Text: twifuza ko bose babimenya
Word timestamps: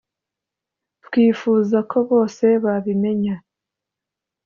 twifuza 1.05 1.77
ko 1.91 1.97
bose 2.09 2.45
babimenya 2.63 3.35